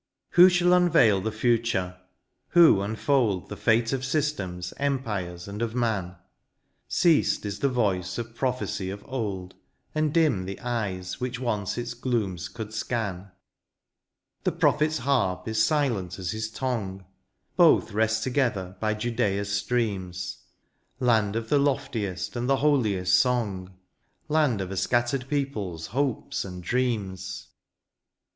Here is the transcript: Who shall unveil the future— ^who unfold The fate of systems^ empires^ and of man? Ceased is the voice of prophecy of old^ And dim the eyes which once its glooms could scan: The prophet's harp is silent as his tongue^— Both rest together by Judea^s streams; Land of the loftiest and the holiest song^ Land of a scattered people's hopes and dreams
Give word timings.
Who 0.31 0.49
shall 0.49 0.73
unveil 0.73 1.21
the 1.21 1.31
future— 1.31 1.95
^who 2.55 2.83
unfold 2.83 3.49
The 3.49 3.55
fate 3.55 3.93
of 3.93 4.01
systems^ 4.01 4.73
empires^ 4.77 5.47
and 5.47 5.61
of 5.61 5.75
man? 5.75 6.15
Ceased 6.87 7.45
is 7.45 7.59
the 7.59 7.69
voice 7.69 8.17
of 8.17 8.33
prophecy 8.33 8.89
of 8.89 9.03
old^ 9.03 9.51
And 9.93 10.11
dim 10.11 10.45
the 10.47 10.59
eyes 10.61 11.21
which 11.21 11.39
once 11.39 11.77
its 11.77 11.93
glooms 11.93 12.49
could 12.49 12.73
scan: 12.73 13.29
The 14.43 14.51
prophet's 14.53 14.97
harp 14.97 15.47
is 15.47 15.63
silent 15.63 16.17
as 16.17 16.31
his 16.31 16.49
tongue^— 16.51 17.05
Both 17.55 17.91
rest 17.91 18.23
together 18.23 18.77
by 18.79 18.95
Judea^s 18.95 19.51
streams; 19.51 20.39
Land 20.99 21.35
of 21.35 21.49
the 21.49 21.59
loftiest 21.59 22.35
and 22.35 22.49
the 22.49 22.55
holiest 22.55 23.23
song^ 23.23 23.69
Land 24.27 24.61
of 24.61 24.71
a 24.71 24.77
scattered 24.77 25.27
people's 25.29 25.85
hopes 25.85 26.43
and 26.43 26.63
dreams 26.63 27.49